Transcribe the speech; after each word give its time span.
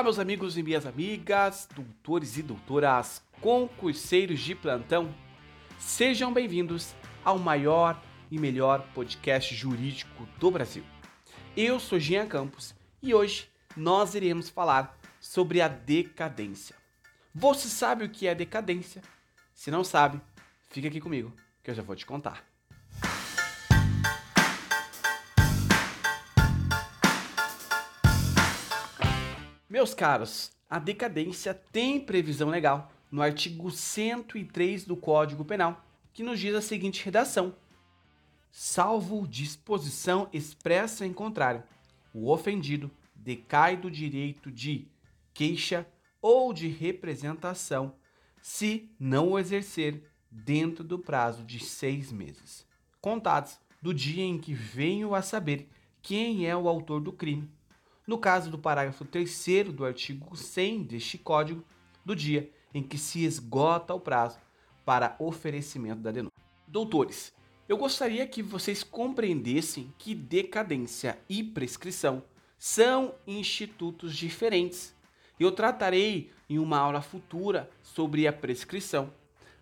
Olá, 0.00 0.04
meus 0.04 0.18
amigos 0.18 0.56
e 0.56 0.62
minhas 0.62 0.86
amigas, 0.86 1.68
doutores 1.76 2.38
e 2.38 2.42
doutoras, 2.42 3.22
concurseiros 3.38 4.40
de 4.40 4.54
plantão. 4.54 5.14
Sejam 5.78 6.32
bem-vindos 6.32 6.94
ao 7.22 7.38
maior 7.38 8.02
e 8.30 8.38
melhor 8.38 8.80
podcast 8.94 9.54
jurídico 9.54 10.26
do 10.38 10.50
Brasil. 10.50 10.82
Eu 11.54 11.78
sou 11.78 12.00
Jean 12.00 12.26
Campos 12.26 12.74
e 13.02 13.12
hoje 13.12 13.50
nós 13.76 14.14
iremos 14.14 14.48
falar 14.48 14.98
sobre 15.20 15.60
a 15.60 15.68
decadência. 15.68 16.74
Você 17.34 17.68
sabe 17.68 18.06
o 18.06 18.08
que 18.08 18.26
é 18.26 18.34
decadência? 18.34 19.02
Se 19.52 19.70
não 19.70 19.84
sabe, 19.84 20.18
fica 20.70 20.88
aqui 20.88 20.98
comigo 20.98 21.30
que 21.62 21.70
eu 21.70 21.74
já 21.74 21.82
vou 21.82 21.94
te 21.94 22.06
contar. 22.06 22.49
Meus 29.70 29.94
caros, 29.94 30.50
a 30.68 30.80
decadência 30.80 31.54
tem 31.54 32.00
previsão 32.00 32.48
legal 32.48 32.90
no 33.08 33.22
artigo 33.22 33.70
103 33.70 34.84
do 34.84 34.96
Código 34.96 35.44
Penal, 35.44 35.86
que 36.12 36.24
nos 36.24 36.40
diz 36.40 36.56
a 36.56 36.60
seguinte 36.60 37.04
redação: 37.04 37.54
salvo 38.50 39.28
disposição 39.28 40.28
expressa 40.32 41.06
em 41.06 41.12
contrário, 41.12 41.62
o 42.12 42.32
ofendido 42.32 42.90
decai 43.14 43.76
do 43.76 43.88
direito 43.88 44.50
de 44.50 44.88
queixa 45.32 45.86
ou 46.20 46.52
de 46.52 46.66
representação 46.66 47.94
se 48.42 48.90
não 48.98 49.30
o 49.30 49.38
exercer 49.38 50.02
dentro 50.28 50.82
do 50.82 50.98
prazo 50.98 51.44
de 51.44 51.60
seis 51.60 52.10
meses, 52.10 52.66
contados 53.00 53.56
do 53.80 53.94
dia 53.94 54.24
em 54.24 54.36
que 54.36 54.52
venho 54.52 55.14
a 55.14 55.22
saber 55.22 55.70
quem 56.02 56.48
é 56.48 56.56
o 56.56 56.68
autor 56.68 57.00
do 57.00 57.12
crime 57.12 57.48
no 58.10 58.18
caso 58.18 58.50
do 58.50 58.58
parágrafo 58.58 59.04
3 59.04 59.70
do 59.72 59.84
artigo 59.84 60.36
100 60.36 60.82
deste 60.82 61.16
Código, 61.16 61.64
do 62.04 62.16
dia 62.16 62.50
em 62.74 62.82
que 62.82 62.98
se 62.98 63.22
esgota 63.24 63.94
o 63.94 64.00
prazo 64.00 64.36
para 64.84 65.14
oferecimento 65.20 66.00
da 66.00 66.10
denúncia. 66.10 66.34
Doutores, 66.66 67.32
eu 67.68 67.76
gostaria 67.76 68.26
que 68.26 68.42
vocês 68.42 68.82
compreendessem 68.82 69.94
que 69.96 70.12
decadência 70.12 71.20
e 71.28 71.44
prescrição 71.44 72.20
são 72.58 73.14
institutos 73.28 74.16
diferentes. 74.16 74.92
Eu 75.38 75.52
tratarei 75.52 76.32
em 76.48 76.58
uma 76.58 76.78
aula 76.78 77.02
futura 77.02 77.70
sobre 77.80 78.26
a 78.26 78.32
prescrição, 78.32 79.14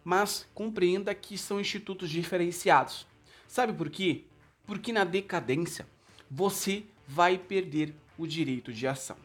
mas 0.02 0.48
compreenda 0.54 1.14
que 1.14 1.36
são 1.36 1.60
institutos 1.60 2.08
diferenciados. 2.08 3.06
Sabe 3.46 3.74
por 3.74 3.90
quê? 3.90 4.24
Porque 4.66 4.90
na 4.90 5.04
decadência 5.04 5.86
você 6.30 6.86
vai 7.08 7.38
perder 7.38 7.94
o 8.18 8.26
direito 8.26 8.70
de 8.70 8.86
ação. 8.86 9.16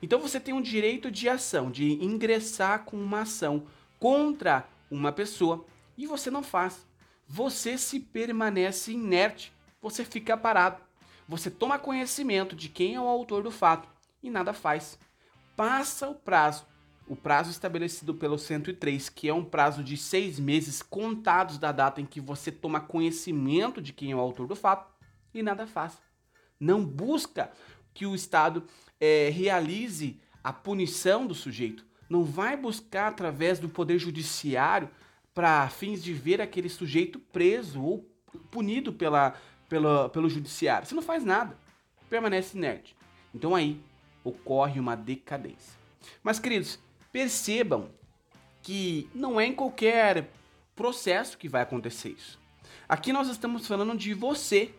Então 0.00 0.20
você 0.20 0.38
tem 0.38 0.54
um 0.54 0.62
direito 0.62 1.10
de 1.10 1.28
ação, 1.28 1.68
de 1.70 1.94
ingressar 1.94 2.84
com 2.84 2.96
uma 2.96 3.22
ação 3.22 3.66
contra 3.98 4.68
uma 4.88 5.10
pessoa 5.10 5.64
e 5.98 6.06
você 6.06 6.30
não 6.30 6.42
faz. 6.42 6.86
Você 7.26 7.76
se 7.76 7.98
permanece 7.98 8.92
inerte, 8.92 9.52
você 9.82 10.04
fica 10.04 10.36
parado. 10.36 10.80
Você 11.28 11.50
toma 11.50 11.78
conhecimento 11.78 12.54
de 12.54 12.68
quem 12.68 12.94
é 12.94 13.00
o 13.00 13.08
autor 13.08 13.42
do 13.42 13.50
fato 13.50 13.88
e 14.22 14.30
nada 14.30 14.52
faz. 14.52 14.98
Passa 15.56 16.08
o 16.08 16.14
prazo, 16.14 16.66
o 17.08 17.16
prazo 17.16 17.50
estabelecido 17.50 18.14
pelo 18.14 18.38
103, 18.38 19.08
que 19.08 19.28
é 19.28 19.34
um 19.34 19.44
prazo 19.44 19.82
de 19.82 19.96
seis 19.96 20.38
meses 20.38 20.82
contados 20.82 21.58
da 21.58 21.72
data 21.72 22.00
em 22.00 22.06
que 22.06 22.20
você 22.20 22.52
toma 22.52 22.80
conhecimento 22.80 23.80
de 23.80 23.92
quem 23.92 24.12
é 24.12 24.16
o 24.16 24.20
autor 24.20 24.46
do 24.46 24.54
fato 24.54 24.92
e 25.32 25.42
nada 25.42 25.66
faz. 25.66 26.03
Não 26.64 26.82
busca 26.84 27.50
que 27.92 28.06
o 28.06 28.14
Estado 28.14 28.64
é, 28.98 29.28
realize 29.28 30.18
a 30.42 30.52
punição 30.52 31.26
do 31.26 31.34
sujeito. 31.34 31.84
Não 32.08 32.24
vai 32.24 32.56
buscar 32.56 33.08
através 33.08 33.58
do 33.58 33.68
poder 33.68 33.98
judiciário 33.98 34.88
para 35.34 35.68
fins 35.68 36.02
de 36.02 36.14
ver 36.14 36.40
aquele 36.40 36.70
sujeito 36.70 37.18
preso 37.18 37.82
ou 37.82 38.08
punido 38.50 38.92
pela, 38.92 39.34
pela, 39.68 40.08
pelo 40.08 40.28
judiciário. 40.30 40.86
Você 40.86 40.94
não 40.94 41.02
faz 41.02 41.22
nada, 41.22 41.58
permanece 42.08 42.56
inerte. 42.56 42.96
Então 43.34 43.54
aí 43.54 43.80
ocorre 44.22 44.80
uma 44.80 44.96
decadência. 44.96 45.78
Mas, 46.22 46.38
queridos, 46.38 46.78
percebam 47.12 47.90
que 48.62 49.08
não 49.14 49.38
é 49.38 49.44
em 49.44 49.54
qualquer 49.54 50.30
processo 50.74 51.36
que 51.36 51.48
vai 51.48 51.60
acontecer 51.60 52.10
isso. 52.10 52.40
Aqui 52.88 53.12
nós 53.12 53.28
estamos 53.28 53.66
falando 53.66 53.96
de 53.96 54.14
você 54.14 54.74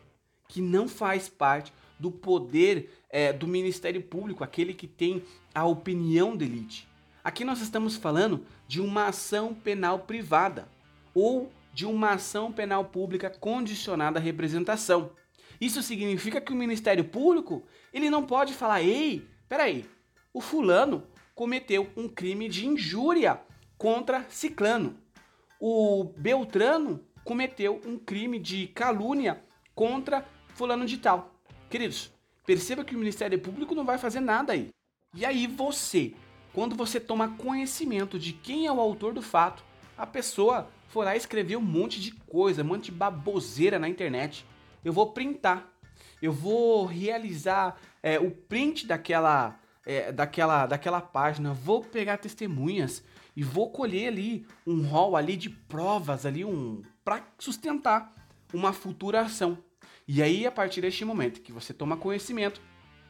que 0.48 0.62
não 0.62 0.88
faz 0.88 1.30
parte 1.30 1.72
do 2.00 2.12
poder 2.12 2.90
é, 3.10 3.32
do 3.32 3.48
Ministério 3.48 4.02
Público, 4.02 4.44
aquele 4.44 4.74
que 4.74 4.88
tem 4.88 5.24
a 5.54 5.66
opinião 5.66 6.36
de 6.36 6.46
elite. 6.46 6.88
Aqui 7.24 7.44
nós 7.44 7.62
estamos 7.62 7.96
falando 7.96 8.46
de 8.68 8.82
uma 8.82 9.08
ação 9.08 9.54
penal 9.54 10.00
privada 10.00 10.68
ou 11.14 11.52
de 11.74 11.86
uma 11.86 12.12
ação 12.12 12.52
penal 12.52 12.86
pública 12.86 13.30
condicionada 13.30 14.20
à 14.20 14.22
representação. 14.22 15.12
Isso 15.60 15.82
significa 15.82 16.42
que 16.42 16.54
o 16.54 16.56
Ministério 16.56 17.04
Público 17.04 17.64
ele 17.94 18.10
não 18.10 18.26
pode 18.26 18.54
falar: 18.54 18.82
ei, 18.82 19.28
peraí, 19.48 19.86
o 20.34 20.42
fulano 20.42 21.04
cometeu 21.34 21.90
um 21.98 22.08
crime 22.08 22.48
de 22.48 22.68
injúria 22.68 23.40
contra 23.78 24.26
Ciclano. 24.30 24.98
O 25.60 26.06
Beltrano 26.18 27.04
cometeu 27.24 27.82
um 27.86 27.98
crime 27.98 28.40
de 28.40 28.68
calúnia 28.68 29.42
contra 29.74 30.26
fulano 30.50 30.86
de 30.86 30.98
tal. 30.98 31.35
Queridos, 31.70 32.12
perceba 32.46 32.84
que 32.84 32.96
o 32.96 33.00
Ministério 33.00 33.40
Público 33.40 33.76
não 33.76 33.86
vai 33.86 33.98
fazer 33.98 34.20
nada 34.20 34.54
aí. 34.54 34.70
E 35.14 35.26
aí 35.26 35.48
você, 35.48 36.14
quando 36.54 36.76
você 36.76 37.00
toma 37.00 37.36
conhecimento 37.38 38.20
de 38.20 38.34
quem 38.34 38.68
é 38.68 38.72
o 38.72 38.80
autor 38.80 39.14
do 39.14 39.22
fato, 39.22 39.64
a 39.98 40.06
pessoa 40.06 40.70
foi 40.90 41.06
lá 41.06 41.16
e 41.16 41.18
escreveu 41.18 41.60
um 41.60 41.64
monte 41.64 42.02
de 42.02 42.12
coisa, 42.12 42.62
um 42.62 42.66
monte 42.66 42.86
de 42.86 42.92
baboseira 42.92 43.80
na 43.80 43.90
internet. 43.90 44.46
Eu 44.84 44.94
vou 44.94 45.12
printar, 45.12 45.68
eu 46.22 46.32
vou 46.32 46.86
realizar 46.86 47.78
é, 48.04 48.20
o 48.20 48.30
print 48.30 48.86
daquela, 48.86 49.60
é, 49.86 50.12
daquela, 50.12 50.66
daquela 50.66 51.02
página, 51.02 51.54
vou 51.54 51.82
pegar 51.82 52.18
testemunhas 52.18 53.04
e 53.36 53.44
vou 53.44 53.72
colher 53.72 54.08
ali 54.08 54.46
um 54.66 54.86
rol 54.86 55.16
ali 55.16 55.36
de 55.36 55.50
provas 55.50 56.26
ali 56.26 56.46
um 56.46 56.82
para 57.04 57.24
sustentar 57.38 58.14
uma 58.54 58.72
futura 58.72 59.22
ação. 59.22 59.58
E 60.08 60.22
aí, 60.22 60.46
a 60.46 60.52
partir 60.52 60.82
deste 60.82 61.04
momento 61.04 61.42
que 61.42 61.52
você 61.52 61.74
toma 61.74 61.98
conhecimento, 61.98 62.62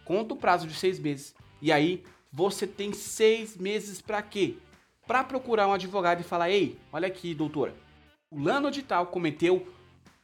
conta 0.05 0.33
o 0.33 0.37
prazo 0.37 0.67
de 0.67 0.73
seis 0.73 0.97
meses. 0.99 1.35
E 1.61 1.71
aí, 1.71 2.03
você 2.31 2.65
tem 2.65 2.93
seis 2.93 3.57
meses 3.57 4.01
para 4.01 4.21
quê? 4.21 4.57
Para 5.05 5.23
procurar 5.23 5.67
um 5.67 5.73
advogado 5.73 6.21
e 6.21 6.23
falar: 6.23 6.49
ei, 6.49 6.77
olha 6.91 7.07
aqui, 7.07 7.33
doutora, 7.33 7.75
o 8.29 8.39
Lano 8.39 8.71
de 8.71 8.81
tal 8.81 9.07
cometeu 9.07 9.67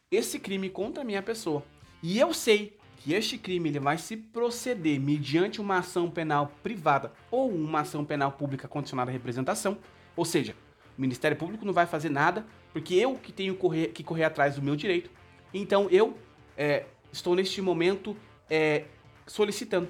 esse 0.10 0.40
crime 0.40 0.70
contra 0.70 1.04
a 1.04 1.06
minha 1.06 1.22
pessoa. 1.22 1.64
E 2.04 2.20
eu 2.20 2.34
sei 2.34 2.78
que 2.98 3.14
este 3.14 3.38
crime 3.38 3.70
ele 3.70 3.80
vai 3.80 3.98
se 3.98 4.16
proceder 4.16 5.00
mediante 5.00 5.60
uma 5.60 5.78
ação 5.78 6.10
penal 6.10 6.52
privada 6.62 7.12
ou 7.31 7.50
uma 7.50 7.81
ação 7.81 8.06
penal 8.06 8.31
pública 8.31 8.68
condicionada 8.68 9.10
à 9.10 9.14
representação. 9.14 9.78
Ou 10.16 10.26
seja, 10.26 10.56
o 10.98 11.02
Ministério 11.02 11.38
Público 11.38 11.66
não 11.66 11.74
vai 11.74 11.86
fazer 11.86 12.10
nada 12.10 12.46
porque 12.74 12.94
eu 12.94 13.16
que 13.16 13.31
tenho 13.31 13.58
que 13.94 14.04
correr 14.04 14.24
atrás 14.24 14.56
do 14.56 14.62
meu 14.62 14.76
direito. 14.76 15.10
Então 15.54 15.90
eu 15.90 16.18
é, 16.57 16.85
estou 17.12 17.35
neste 17.35 17.62
momento 17.62 18.16
é, 18.50 18.85
solicitando 19.28 19.89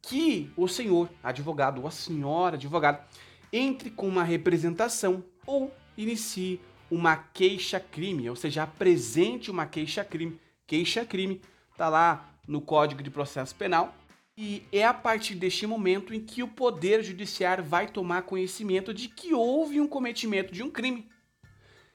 que 0.00 0.50
o 0.56 0.66
senhor 0.66 1.08
advogado 1.22 1.80
ou 1.80 1.86
a 1.86 1.90
senhora 1.90 2.56
advogada 2.56 3.06
entre 3.52 3.90
com 3.90 4.08
uma 4.08 4.24
representação 4.24 5.24
ou 5.46 5.72
inicie 5.96 6.60
uma 6.90 7.16
queixa-crime, 7.16 8.28
ou 8.28 8.36
seja, 8.36 8.64
apresente 8.64 9.50
uma 9.50 9.66
queixa-crime. 9.66 10.38
Queixa-crime 10.66 11.40
está 11.70 11.88
lá 11.88 12.28
no 12.46 12.60
Código 12.60 13.02
de 13.02 13.10
Processo 13.10 13.54
Penal 13.54 13.94
e 14.36 14.62
é 14.72 14.84
a 14.84 14.94
partir 14.94 15.34
deste 15.34 15.66
momento 15.66 16.12
em 16.14 16.20
que 16.20 16.42
o 16.42 16.48
Poder 16.48 17.02
Judiciário 17.02 17.62
vai 17.62 17.86
tomar 17.86 18.22
conhecimento 18.22 18.92
de 18.92 19.08
que 19.08 19.32
houve 19.34 19.80
um 19.80 19.86
cometimento 19.86 20.52
de 20.52 20.62
um 20.62 20.70
crime. 20.70 21.08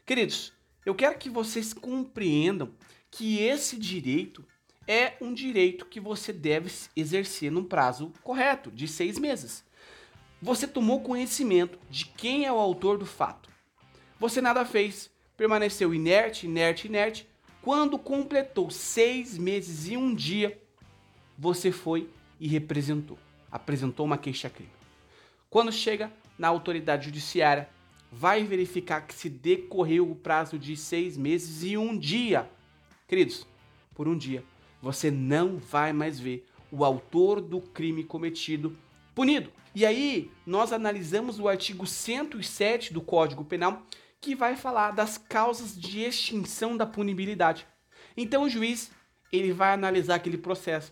Queridos, 0.05 0.53
eu 0.85 0.95
quero 0.95 1.17
que 1.17 1.29
vocês 1.29 1.73
compreendam 1.73 2.71
que 3.11 3.39
esse 3.39 3.77
direito 3.77 4.45
é 4.87 5.13
um 5.19 5.33
direito 5.33 5.85
que 5.85 5.99
você 5.99 6.31
deve 6.31 6.71
exercer 6.95 7.51
num 7.51 7.63
prazo 7.63 8.13
correto, 8.23 8.71
de 8.71 8.87
seis 8.87 9.19
meses. 9.19 9.63
Você 10.41 10.67
tomou 10.67 11.01
conhecimento 11.01 11.77
de 11.89 12.05
quem 12.05 12.45
é 12.45 12.51
o 12.51 12.59
autor 12.59 12.97
do 12.97 13.05
fato. 13.05 13.49
Você 14.19 14.39
nada 14.39 14.63
fez, 14.65 15.09
permaneceu 15.35 15.93
inerte, 15.93 16.45
inerte, 16.45 16.87
inerte. 16.87 17.27
Quando 17.61 17.99
completou 17.99 18.69
seis 18.69 19.37
meses 19.37 19.87
e 19.87 19.97
um 19.97 20.13
dia, 20.15 20.61
você 21.37 21.71
foi 21.71 22.09
e 22.39 22.47
representou, 22.47 23.17
apresentou 23.51 24.05
uma 24.05 24.17
queixa-crime. 24.17 24.71
Quando 25.49 25.71
chega 25.71 26.11
na 26.37 26.47
autoridade 26.47 27.05
judiciária, 27.05 27.69
vai 28.11 28.43
verificar 28.43 29.01
que 29.01 29.13
se 29.13 29.29
decorreu 29.29 30.09
o 30.09 30.15
prazo 30.15 30.57
de 30.57 30.77
seis 30.77 31.17
meses 31.17 31.63
e 31.63 31.77
um 31.77 31.97
dia 31.97 32.49
Queridos, 33.07 33.47
por 33.95 34.05
um 34.05 34.17
dia 34.17 34.43
você 34.81 35.09
não 35.09 35.57
vai 35.57 35.93
mais 35.93 36.19
ver 36.19 36.45
o 36.69 36.83
autor 36.83 37.39
do 37.39 37.61
crime 37.61 38.03
cometido 38.03 38.77
punido. 39.15 39.49
E 39.73 39.85
aí, 39.85 40.29
nós 40.45 40.73
analisamos 40.73 41.39
o 41.39 41.47
artigo 41.47 41.87
107 41.87 42.93
do 42.93 43.01
Código 43.01 43.45
Penal, 43.45 43.83
que 44.19 44.35
vai 44.35 44.57
falar 44.57 44.91
das 44.91 45.17
causas 45.17 45.79
de 45.79 46.01
extinção 46.01 46.75
da 46.75 46.85
punibilidade. 46.85 47.65
Então, 48.17 48.43
o 48.43 48.49
juiz 48.49 48.91
ele 49.31 49.53
vai 49.53 49.71
analisar 49.71 50.15
aquele 50.15 50.37
processo, 50.37 50.91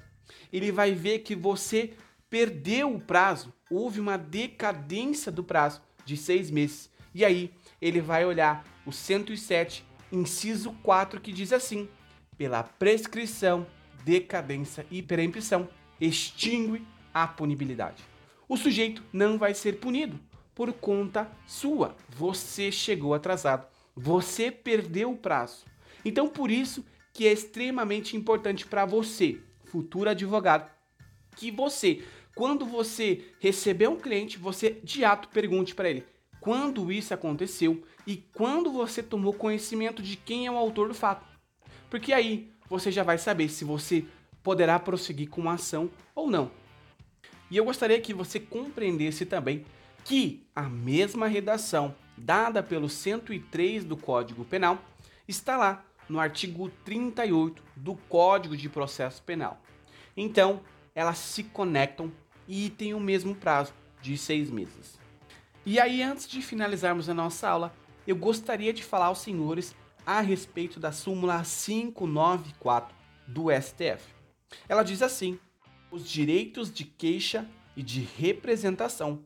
ele 0.54 0.72
vai 0.72 0.94
ver 0.94 1.20
que 1.20 1.36
você 1.36 1.94
perdeu 2.30 2.96
o 2.96 3.00
prazo, 3.00 3.54
houve 3.70 4.00
uma 4.00 4.18
decadência 4.18 5.32
do 5.32 5.44
prazo 5.44 5.82
de 6.06 6.16
seis 6.16 6.50
meses. 6.50 6.90
E 7.14 7.26
aí, 7.26 7.54
ele 7.82 8.00
vai 8.00 8.26
olhar 8.26 8.66
o 8.86 8.92
107, 8.94 9.86
inciso 10.12 10.72
4, 10.82 11.20
que 11.20 11.34
diz 11.34 11.52
assim: 11.52 11.90
pela 12.38 12.64
prescrição, 12.64 13.66
decadência 14.04 14.86
e 14.92 15.02
perempção, 15.02 15.68
extingue 16.00 16.86
a 17.14 17.28
punibilidade. 17.28 18.04
O 18.48 18.58
sujeito 18.58 19.04
não 19.12 19.38
vai 19.38 19.54
ser 19.54 19.80
punido 19.80 20.20
por 20.54 20.72
conta 20.74 21.30
sua. 21.48 21.96
Você 22.10 22.72
chegou 22.72 23.14
atrasado. 23.14 23.68
Você 23.96 24.52
perdeu 24.52 25.12
o 25.12 25.18
prazo. 25.18 25.66
Então, 26.04 26.28
por 26.28 26.52
isso 26.52 26.86
que 27.14 27.26
é 27.26 27.32
extremamente 27.32 28.16
importante 28.16 28.66
para 28.66 28.86
você, 28.86 29.40
futuro 29.64 30.10
advogado, 30.10 30.70
que 31.36 31.50
você, 31.50 32.04
quando 32.36 32.66
você 32.66 33.24
receber 33.40 33.88
um 33.88 33.96
cliente, 33.96 34.38
você 34.38 34.80
de 34.84 35.04
ato 35.06 35.30
pergunte 35.30 35.74
para 35.74 35.90
ele 35.90 36.06
quando 36.46 36.92
isso 36.92 37.12
aconteceu 37.12 37.84
e 38.06 38.18
quando 38.18 38.72
você 38.72 39.02
tomou 39.02 39.34
conhecimento 39.34 40.04
de 40.04 40.16
quem 40.16 40.46
é 40.46 40.52
o 40.52 40.58
autor 40.58 40.88
do 40.88 40.94
fato. 40.94 41.26
Porque 41.90 42.14
aí 42.14 42.52
você 42.70 42.92
já 42.92 43.04
vai 43.04 43.18
saber 43.18 43.50
se 43.50 43.64
você 43.64 44.06
poderá 44.44 44.80
prosseguir 44.80 45.30
com 45.30 45.50
a 45.50 45.54
ação 45.54 45.90
ou 46.14 46.30
não. 46.30 46.52
E 47.50 47.58
eu 47.58 47.66
gostaria 47.66 48.00
que 48.02 48.14
você 48.14 48.40
compreendesse 48.40 49.26
também 49.26 49.66
que 50.04 50.46
a 50.56 50.64
mesma 50.64 51.28
redação 51.28 51.96
dada 52.18 52.62
pelo 52.62 52.88
103 52.88 53.84
do 53.84 53.98
Código 53.98 54.46
Penal 54.46 54.84
está 55.28 55.58
lá 55.58 55.84
no 56.08 56.20
artigo 56.20 56.70
38 56.84 57.64
do 57.76 57.96
Código 57.96 58.56
de 58.56 58.70
Processo 58.70 59.22
Penal. 59.24 59.60
Então, 60.16 60.62
elas 60.94 61.18
se 61.18 61.44
conectam 61.44 62.12
e 62.48 62.70
têm 62.70 62.94
o 62.94 63.00
mesmo 63.00 63.36
prazo 63.36 63.74
de 64.02 64.18
seis 64.18 64.50
meses. 64.50 65.00
E 65.66 65.80
aí, 65.80 66.02
antes 66.04 66.28
de 66.28 66.42
finalizarmos 66.42 67.10
a 67.10 67.14
nossa 67.14 67.50
aula, 67.50 67.74
eu 68.06 68.16
gostaria 68.16 68.72
de 68.72 68.84
falar 68.84 69.08
aos 69.08 69.20
senhores 69.20 69.76
a 70.06 70.22
respeito 70.22 70.80
da 70.80 70.92
súmula 70.92 71.44
594 71.44 72.96
do 73.28 73.46
STF. 73.52 74.14
Ela 74.70 74.84
diz 74.84 75.02
assim: 75.02 75.40
os 75.90 76.08
direitos 76.08 76.72
de 76.72 76.84
queixa 76.84 77.50
e 77.76 77.82
de 77.82 78.02
representação 78.02 79.24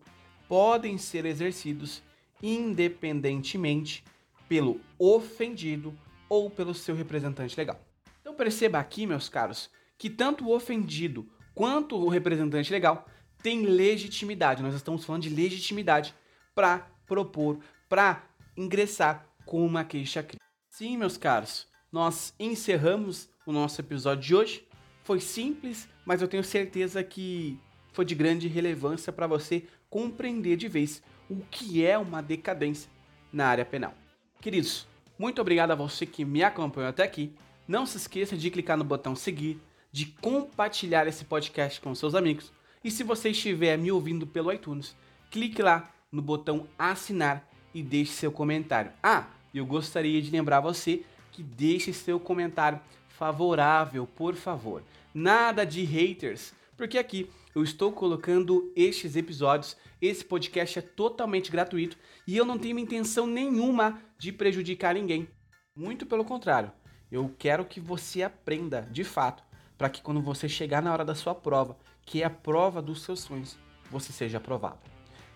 podem 0.48 0.98
ser 0.98 1.26
exercidos 1.26 2.02
independentemente 2.42 4.04
pelo 4.48 4.80
ofendido 4.98 5.94
ou 6.28 6.50
pelo 6.50 6.74
seu 6.74 6.96
representante 6.96 7.58
legal. 7.58 7.80
Então 8.22 8.34
perceba 8.34 8.80
aqui, 8.80 9.06
meus 9.06 9.30
caros, 9.30 9.70
que 9.98 10.10
tanto 10.10 10.46
o 10.46 10.56
ofendido 10.56 11.30
quanto 11.54 11.96
o 11.96 12.08
representante 12.08 12.72
legal 12.72 13.08
têm 13.44 13.64
legitimidade. 13.64 14.64
Nós 14.64 14.74
estamos 14.74 15.06
falando 15.06 15.24
de 15.24 15.30
legitimidade 15.30 16.16
para 16.56 16.88
propor, 17.06 17.60
para 17.88 18.24
ingressar 18.56 19.28
com 19.46 19.66
uma 19.66 19.84
queixa 19.84 20.22
crítica. 20.22 20.49
Sim, 20.70 20.98
meus 20.98 21.18
caros, 21.18 21.68
nós 21.92 22.34
encerramos 22.40 23.28
o 23.46 23.52
nosso 23.52 23.82
episódio 23.82 24.24
de 24.24 24.36
hoje. 24.36 24.68
Foi 25.04 25.20
simples, 25.20 25.90
mas 26.06 26.22
eu 26.22 26.28
tenho 26.28 26.44
certeza 26.44 27.04
que 27.04 27.60
foi 27.92 28.06
de 28.06 28.16
grande 28.16 28.48
relevância 28.48 29.12
para 29.12 29.28
você 29.28 29.66
compreender 29.90 30.56
de 30.56 30.68
vez 30.68 31.02
o 31.30 31.38
que 31.50 31.84
é 31.84 31.98
uma 31.98 32.22
decadência 32.22 32.90
na 33.34 33.48
área 33.48 33.66
penal. 33.66 33.94
Queridos, 34.40 34.88
muito 35.18 35.42
obrigado 35.42 35.72
a 35.72 35.76
você 35.76 36.06
que 36.06 36.24
me 36.24 36.44
acompanhou 36.44 36.90
até 36.90 37.04
aqui. 37.04 37.34
Não 37.68 37.86
se 37.86 37.98
esqueça 37.98 38.38
de 38.38 38.50
clicar 38.50 38.78
no 38.78 38.84
botão 38.84 39.16
seguir, 39.16 39.60
de 39.92 40.06
compartilhar 40.06 41.08
esse 41.08 41.26
podcast 41.26 41.82
com 41.82 41.94
seus 41.94 42.16
amigos. 42.16 42.54
E 42.84 42.92
se 42.92 43.04
você 43.04 43.30
estiver 43.30 43.78
me 43.78 43.92
ouvindo 43.92 44.26
pelo 44.26 44.54
iTunes, 44.54 44.96
clique 45.30 45.62
lá 45.62 45.92
no 46.12 46.22
botão 46.22 46.68
assinar 46.78 47.46
e 47.74 47.84
deixe 47.84 48.14
seu 48.14 48.32
comentário. 48.32 48.92
Ah, 49.04 49.28
eu 49.58 49.66
gostaria 49.66 50.22
de 50.22 50.30
lembrar 50.30 50.60
você 50.60 51.04
que 51.32 51.42
deixe 51.42 51.94
seu 51.94 52.20
comentário 52.20 52.80
favorável, 53.08 54.08
por 54.08 54.36
favor. 54.36 54.84
Nada 55.14 55.66
de 55.66 55.84
haters, 55.84 56.54
porque 56.78 56.98
aqui 56.98 57.30
eu 57.54 57.64
estou 57.64 57.92
colocando 57.92 58.72
estes 58.76 59.16
episódios, 59.16 59.76
esse 60.02 60.24
podcast 60.24 60.80
é 60.80 60.82
totalmente 60.82 61.52
gratuito 61.52 61.98
e 62.26 62.38
eu 62.38 62.46
não 62.46 62.58
tenho 62.58 62.80
intenção 62.80 63.28
nenhuma 63.28 64.02
de 64.18 64.32
prejudicar 64.32 64.94
ninguém. 64.94 65.28
Muito 65.76 66.06
pelo 66.06 66.24
contrário, 66.24 66.72
eu 67.12 67.34
quero 67.38 67.66
que 67.66 67.80
você 67.80 68.22
aprenda 68.24 68.88
de 68.92 69.04
fato, 69.04 69.44
para 69.78 69.90
que 69.90 70.02
quando 70.02 70.22
você 70.22 70.48
chegar 70.48 70.82
na 70.82 70.92
hora 70.92 71.06
da 71.06 71.16
sua 71.16 71.34
prova, 71.34 71.78
que 72.06 72.22
é 72.22 72.26
a 72.26 72.30
prova 72.30 72.82
dos 72.82 73.02
seus 73.02 73.22
sonhos, 73.22 73.58
você 73.90 74.12
seja 74.12 74.38
aprovado. 74.38 74.80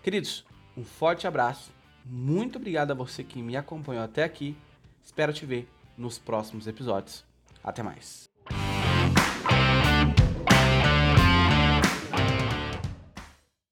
Queridos, 0.02 0.44
um 0.76 0.84
forte 0.84 1.26
abraço 1.26 1.72
muito 2.04 2.56
obrigado 2.56 2.90
a 2.90 2.94
você 2.94 3.24
que 3.24 3.40
me 3.40 3.56
acompanhou 3.56 4.04
até 4.04 4.24
aqui. 4.24 4.56
Espero 5.02 5.32
te 5.32 5.46
ver 5.46 5.68
nos 5.96 6.18
próximos 6.18 6.66
episódios. 6.66 7.24
Até 7.62 7.82
mais. 7.82 8.33